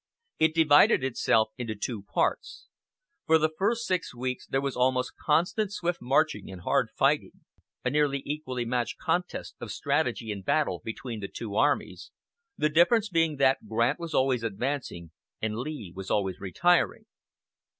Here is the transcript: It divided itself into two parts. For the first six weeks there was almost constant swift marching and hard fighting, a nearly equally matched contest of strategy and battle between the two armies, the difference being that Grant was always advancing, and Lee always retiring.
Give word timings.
It 0.39 0.55
divided 0.55 1.03
itself 1.03 1.49
into 1.59 1.75
two 1.75 2.01
parts. 2.01 2.65
For 3.27 3.37
the 3.37 3.51
first 3.55 3.85
six 3.85 4.15
weeks 4.15 4.47
there 4.47 4.59
was 4.59 4.75
almost 4.75 5.13
constant 5.15 5.71
swift 5.71 6.01
marching 6.01 6.49
and 6.49 6.61
hard 6.61 6.89
fighting, 6.97 7.41
a 7.85 7.91
nearly 7.91 8.23
equally 8.25 8.65
matched 8.65 8.97
contest 8.97 9.53
of 9.59 9.71
strategy 9.71 10.31
and 10.31 10.43
battle 10.43 10.81
between 10.83 11.19
the 11.19 11.27
two 11.27 11.53
armies, 11.55 12.09
the 12.57 12.67
difference 12.67 13.09
being 13.09 13.35
that 13.35 13.67
Grant 13.69 13.99
was 13.99 14.15
always 14.15 14.41
advancing, 14.41 15.11
and 15.39 15.59
Lee 15.59 15.93
always 16.09 16.39
retiring. 16.39 17.05